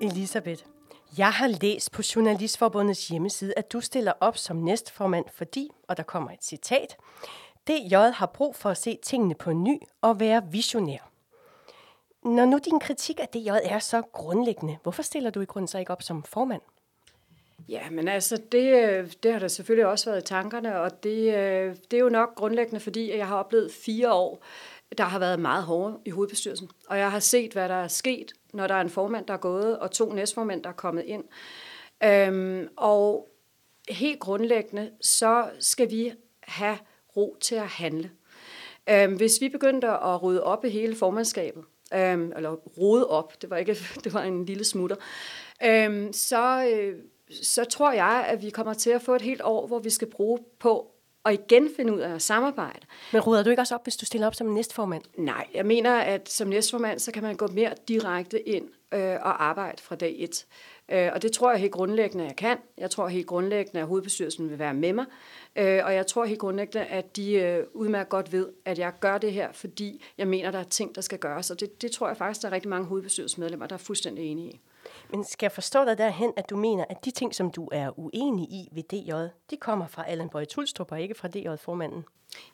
[0.00, 0.62] Elisabeth,
[1.18, 6.02] jeg har læst på Journalistforbundets hjemmeside, at du stiller op som næstformand, fordi, og der
[6.02, 6.96] kommer et citat,
[7.68, 11.11] DJ har brug for at se tingene på ny og være visionær.
[12.24, 15.78] Når nu din kritik af DJ er så grundlæggende, hvorfor stiller du i grunden så
[15.78, 16.62] ikke op som formand?
[17.68, 21.34] Ja, men altså, det, øh, det har der selvfølgelig også været i tankerne, og det,
[21.34, 24.44] øh, det er jo nok grundlæggende, fordi jeg har oplevet fire år,
[24.98, 26.68] der har været meget hårde i hovedbestyrelsen.
[26.88, 29.38] Og jeg har set, hvad der er sket, når der er en formand, der er
[29.38, 31.24] gået, og to næstformænd, der er kommet ind.
[32.04, 33.28] Øhm, og
[33.88, 36.78] helt grundlæggende, så skal vi have
[37.16, 38.10] ro til at handle.
[38.90, 43.50] Øhm, hvis vi begyndte at rydde op i hele formandskabet, øhm, eller rode op, det
[43.50, 44.96] var ikke, det var en lille smutter,
[45.64, 46.94] øhm, så, øh,
[47.42, 50.10] så tror jeg, at vi kommer til at få et helt år, hvor vi skal
[50.10, 50.92] bruge på
[51.24, 52.86] og igen finde ud af at samarbejde.
[53.12, 55.02] Men ruder du ikke også op, hvis du stiller op som næstformand?
[55.18, 59.44] Nej, jeg mener, at som næstformand, så kan man gå mere direkte ind øh, og
[59.44, 60.46] arbejde fra dag et.
[60.92, 62.58] Øh, og det tror jeg helt grundlæggende, jeg kan.
[62.78, 65.04] Jeg tror helt grundlæggende, at hovedbestyrelsen vil være med mig.
[65.56, 69.18] Øh, og jeg tror helt grundlæggende, at de øh, udmærket godt ved, at jeg gør
[69.18, 71.50] det her, fordi jeg mener, der er ting, der skal gøres.
[71.50, 74.48] Og det, det tror jeg faktisk, der er rigtig mange hovedbestyrelsesmedlemmer, der er fuldstændig enige
[74.48, 74.60] i.
[75.10, 77.98] Men skal jeg forstå dig derhen, at du mener, at de ting, som du er
[77.98, 79.12] uenig i ved DJ,
[79.50, 82.04] de kommer fra Allan Bøje Tulstrup og ikke fra DJ-formanden?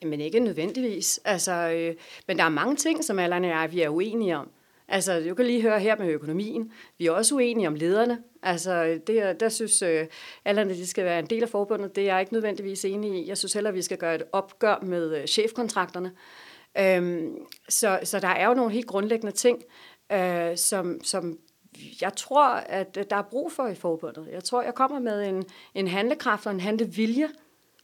[0.02, 1.20] Jamen ikke nødvendigvis.
[1.24, 1.94] Altså, øh,
[2.26, 4.50] men der er mange ting, som Allan og jeg vi er uenige om.
[4.88, 6.72] Altså, du kan lige høre her med økonomien.
[6.98, 8.22] Vi er også uenige om lederne.
[8.42, 10.06] Altså, det, der synes øh,
[10.44, 11.96] alle, at de skal være en del af forbundet.
[11.96, 13.28] Det er jeg ikke nødvendigvis enig i.
[13.28, 16.12] Jeg synes heller, at vi skal gøre et opgør med øh, chefkontrakterne.
[16.78, 17.36] Øhm,
[17.68, 19.62] så, så der er jo nogle helt grundlæggende ting,
[20.12, 21.38] øh, som, som
[22.00, 24.28] jeg tror, at øh, der er brug for i forbundet.
[24.32, 27.28] Jeg tror, jeg kommer med en, en handlekraft og en handlevilje,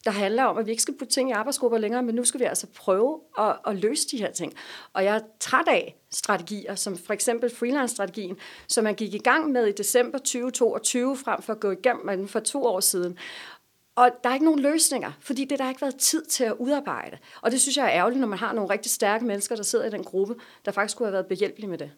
[0.06, 2.40] der handler om, at vi ikke skal putte ting i arbejdsgrupper længere, men nu skal
[2.40, 4.52] vi altså prøve at, at løse de her ting.
[4.92, 8.36] Og jeg er træt af strategier, som for eksempel freelance-strategien,
[8.68, 12.28] som man gik i gang med i december 2022, frem for at gå igennem den
[12.28, 13.18] for to år siden.
[13.96, 16.54] Og der er ikke nogen løsninger, fordi det der har ikke været tid til at
[16.58, 17.18] udarbejde.
[17.42, 19.84] Og det synes jeg er ærgerligt, når man har nogle rigtig stærke mennesker, der sidder
[19.84, 21.90] i den gruppe, der faktisk kunne have været behjælpelige med det.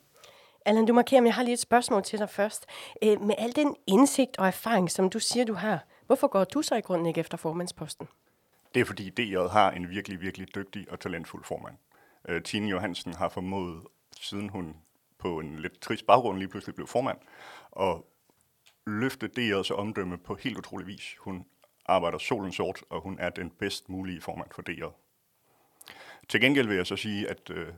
[0.67, 2.67] Allan, du markerer, men jeg har lige et spørgsmål til dig først.
[3.03, 6.63] Øh, med al den indsigt og erfaring, som du siger, du har, Hvorfor går du
[6.63, 8.09] så i grunden ikke efter formandsposten?
[8.75, 11.77] Det er fordi DJ har en virkelig, virkelig dygtig og talentfuld formand.
[12.29, 13.83] Øh, Tine Johansen har formået,
[14.21, 14.77] siden hun
[15.19, 17.19] på en lidt trist baggrund lige pludselig blev formand,
[17.71, 18.07] og
[18.87, 21.17] løfte DJ's omdømme på helt utrolig vis.
[21.19, 21.47] Hun
[21.87, 24.83] arbejder solen sort, og hun er den bedst mulige formand for DJ.
[26.29, 27.69] Til gengæld vil jeg så sige, at øh,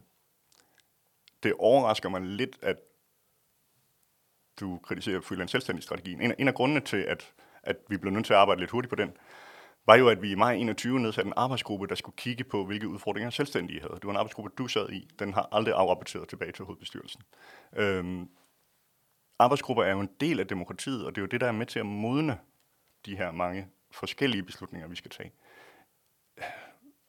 [1.42, 2.76] det overrasker mig lidt, at
[4.60, 6.20] du kritiserer freelance selvstændig strategien.
[6.20, 8.90] En, en af grundene til, at at vi blev nødt til at arbejde lidt hurtigt
[8.90, 9.12] på den,
[9.86, 12.88] var jo, at vi i maj 21 nedsatte en arbejdsgruppe, der skulle kigge på, hvilke
[12.88, 13.94] udfordringer selvstændige havde.
[13.94, 15.08] Det var en arbejdsgruppe, du sad i.
[15.18, 17.22] Den har aldrig afrapporteret tilbage til hovedbestyrelsen.
[17.76, 18.28] Øhm,
[19.38, 21.66] arbejdsgrupper er jo en del af demokratiet, og det er jo det, der er med
[21.66, 22.38] til at modne
[23.06, 25.32] de her mange forskellige beslutninger, vi skal tage.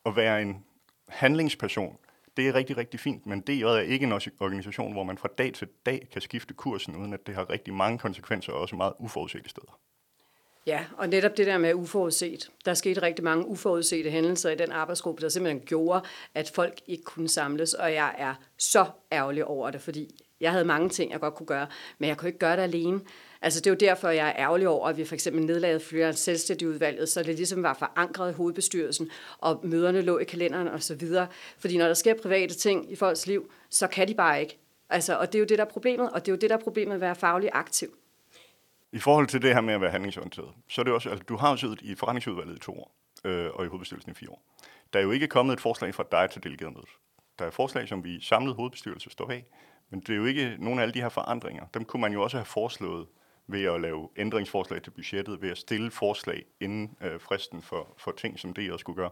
[0.06, 0.66] At være en
[1.08, 1.98] handlingsperson,
[2.38, 5.54] det er rigtig, rigtig fint, men det er ikke en organisation, hvor man fra dag
[5.54, 8.94] til dag kan skifte kursen, uden at det har rigtig mange konsekvenser og også meget
[9.00, 9.80] uforudsete steder.
[10.66, 12.50] Ja, og netop det der med uforudset.
[12.66, 16.02] Der skete rigtig mange uforudsete hændelser i den arbejdsgruppe, der simpelthen gjorde,
[16.36, 20.66] at folk ikke kunne samles, og jeg er så ærgerlig over det, fordi jeg havde
[20.66, 21.68] mange ting, jeg godt kunne gøre,
[21.98, 23.02] men jeg kunne ikke gøre det alene.
[23.42, 26.14] Altså det er jo derfor, jeg er ærgerlig over, at vi for eksempel nedlagde flere
[26.14, 30.84] selvstændige udvalget, så det ligesom var forankret i hovedbestyrelsen, og møderne lå i kalenderen og
[30.84, 31.28] så videre.
[31.58, 34.58] Fordi når der sker private ting i folks liv, så kan de bare ikke.
[34.90, 36.58] Altså, og det er jo det, der er problemet, og det er jo det, der
[36.58, 37.96] er problemet at være faglig aktiv.
[38.92, 41.38] I forhold til det her med at være handlingsorienteret, så er det også, altså du
[41.38, 44.42] har jo siddet i forretningsudvalget i to år, øh, og i hovedbestyrelsen i fire år.
[44.94, 46.90] Der er jo ikke kommet et forslag fra dig til mødet.
[47.40, 49.46] Der er forslag, som vi samlet hovedbestyrelse står bag,
[49.90, 51.66] men det er jo ikke nogen af alle de her forandringer.
[51.74, 53.08] Dem kunne man jo også have foreslået
[53.48, 58.12] ved at lave ændringsforslag til budgettet, ved at stille forslag inden øh, fristen for, for
[58.12, 59.12] ting, som det også skulle gøre.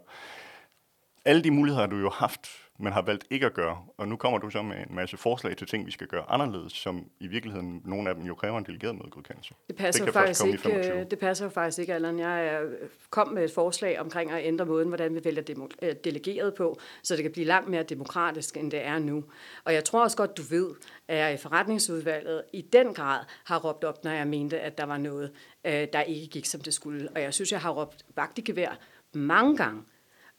[1.27, 3.77] Alle de muligheder har du jo haft men har valgt ikke at gøre.
[3.97, 6.73] Og nu kommer du så med en masse forslag til ting, vi skal gøre anderledes,
[6.73, 9.53] som i virkeligheden nogle af dem jo kræver en delegeret mødegodkendelse.
[9.67, 12.19] Det passer, det, faktisk ikke, øh, det passer jo faktisk ikke, Allan.
[12.19, 12.61] Jeg
[13.09, 16.79] kom med et forslag omkring at ændre måden, hvordan vi vælger demo, øh, delegeret på,
[17.03, 19.23] så det kan blive langt mere demokratisk, end det er nu.
[19.63, 20.69] Og jeg tror også godt, du ved,
[21.07, 24.85] at jeg i forretningsudvalget i den grad har råbt op, når jeg mente, at der
[24.85, 25.31] var noget,
[25.65, 27.09] øh, der ikke gik, som det skulle.
[27.15, 28.79] Og jeg synes, jeg har råbt vagt i gevær
[29.13, 29.83] mange gange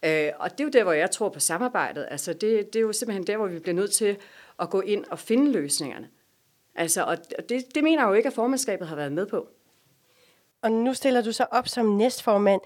[0.04, 2.06] Øh, og det er jo der, hvor jeg tror på samarbejdet.
[2.10, 4.16] Altså det, det er jo simpelthen der, hvor vi bliver nødt til
[4.58, 6.08] at gå ind og finde løsningerne.
[6.74, 7.16] Altså, og
[7.48, 9.48] det, det mener jeg jo ikke, at formandskabet har været med på.
[10.62, 12.60] Og nu stiller du så op som næstformand,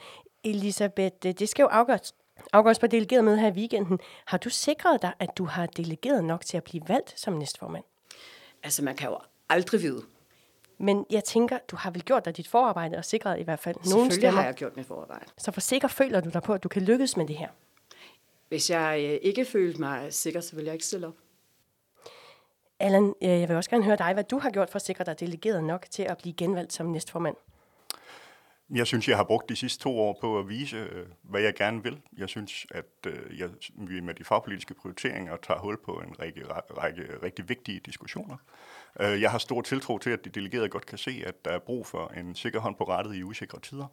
[0.45, 1.17] Elisabeth.
[1.23, 2.15] Det skal jo afgøres,
[2.53, 3.99] afgøres på delegeret med her i weekenden.
[4.25, 7.85] Har du sikret dig, at du har delegeret nok til at blive valgt som næstformand?
[8.63, 9.19] Altså, man kan jo
[9.49, 10.03] aldrig vide.
[10.83, 13.77] Men jeg tænker, du har vel gjort dig dit forarbejde og sikret i hvert fald
[13.91, 14.41] nogle stemmer.
[14.41, 15.25] har jeg gjort mit forarbejde.
[15.39, 17.49] Så for sikker føler du dig på, at du kan lykkes med det her?
[18.49, 21.15] Hvis jeg øh, ikke følte mig sikker, så vil jeg ikke stille op.
[22.79, 25.05] Allan, øh, jeg vil også gerne høre dig, hvad du har gjort for at sikre
[25.05, 27.37] dig delegeret nok til at blive genvalgt som næstformand.
[28.75, 31.55] Jeg synes, jeg har brugt de sidste to år på at vise, øh, hvad jeg
[31.55, 32.01] gerne vil.
[32.19, 33.07] Jeg synes, at
[33.39, 38.37] jeg, vi med de fagpolitiske prioriteringer tager hul på en række, række rigtig vigtige diskussioner.
[39.01, 41.59] Øh, jeg har stor tiltro til, at de delegerede godt kan se, at der er
[41.59, 43.87] brug for en sikker hånd på rettet i usikre tider.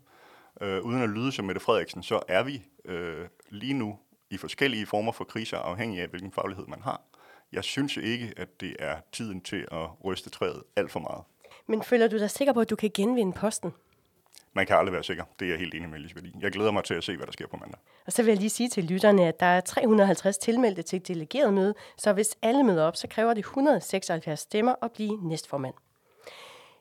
[0.62, 4.86] Øh, uden at lyde som Mette Frederiksen, så er vi øh, lige nu i forskellige
[4.86, 7.02] former for kriser, afhængig af hvilken faglighed man har.
[7.52, 11.24] Jeg synes ikke, at det er tiden til at ryste træet alt for meget.
[11.68, 13.72] Men føler du dig sikker på, at du kan genvinde posten?
[14.54, 15.24] Man kan aldrig være sikker.
[15.40, 16.34] Det er jeg helt enig med Elisabeth i.
[16.42, 17.80] Jeg glæder mig til at se, hvad der sker på mandag.
[18.06, 21.08] Og så vil jeg lige sige til lytterne, at der er 350 tilmeldte til et
[21.08, 25.74] delegeret møde, så hvis alle møder op, så kræver det 176 stemmer at blive næstformand.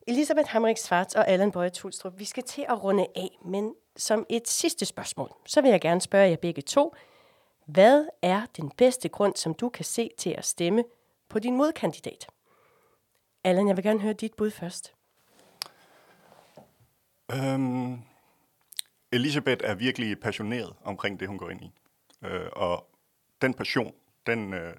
[0.07, 4.27] Elisabeth Hamrik Svarts og Allan Bøje Tulstrup, vi skal til at runde af, men som
[4.29, 6.95] et sidste spørgsmål, så vil jeg gerne spørge jer begge to.
[7.67, 10.85] Hvad er den bedste grund, som du kan se til at stemme
[11.29, 12.27] på din modkandidat?
[13.45, 14.95] Allan, jeg vil gerne høre dit bud først.
[17.33, 17.99] Øhm,
[19.13, 21.73] Elisabeth er virkelig passioneret omkring det, hun går ind i.
[22.25, 22.87] Øh, og
[23.43, 23.95] den passion,
[24.27, 24.75] den, øh,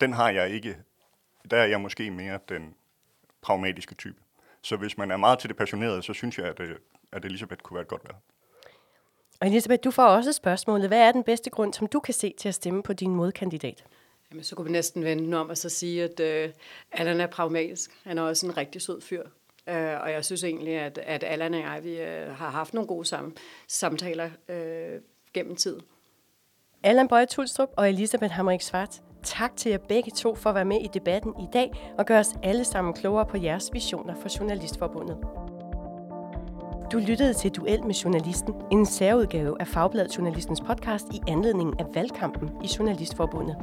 [0.00, 0.76] den har jeg ikke.
[1.50, 2.74] Der er jeg måske mere den
[3.42, 4.20] pragmatiske type.
[4.62, 6.76] Så hvis man er meget til det passionerede, så synes jeg, at, øh,
[7.12, 8.16] at Elisabeth kunne være et godt valg.
[9.40, 10.88] Og Elisabeth, du får også spørgsmålet.
[10.88, 13.84] Hvad er den bedste grund, som du kan se til at stemme på din modkandidat?
[14.30, 16.52] Jamen, så kunne vi næsten vende om og så sige, at øh,
[16.92, 17.90] Allan er pragmatisk.
[18.02, 19.22] Han er også en rigtig sød fyr.
[19.68, 22.88] Øh, og jeg synes egentlig, at, at Allan og jeg vi, øh, har haft nogle
[22.88, 23.36] gode sam-
[23.68, 25.00] samtaler øh,
[25.34, 25.80] gennem tid.
[26.82, 30.64] Allan Bøje Tulstrup og Elisabeth Hamrik Svart, tak til jer begge to for at være
[30.64, 34.38] med i debatten i dag og gøre os alle sammen klogere på jeres visioner for
[34.38, 35.18] Journalistforbundet.
[36.92, 41.86] Du lyttede til Duel med Journalisten, en særudgave af Fagbladet Journalistens podcast i anledning af
[41.94, 43.56] valgkampen i Journalistforbundet.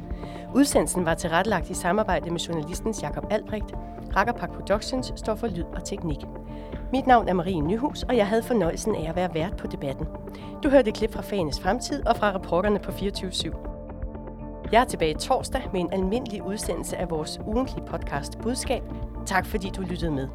[0.54, 3.74] Udsendelsen var tilrettelagt i samarbejde med journalistens Jakob Albrecht.
[4.16, 6.18] Rakkerpak Productions står for lyd og teknik.
[6.92, 10.06] Mit navn er Marie Nyhus, og jeg havde fornøjelsen af at være vært på debatten.
[10.62, 14.68] Du hørte et klip fra Fagenes Fremtid og fra reporterne på 24 /7.
[14.72, 18.82] Jeg er tilbage torsdag med en almindelig udsendelse af vores ugentlige podcast Budskab.
[19.26, 20.28] Tak fordi du lyttede med.